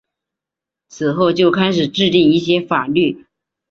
[0.89, 3.23] 此后就开始制定一些法律。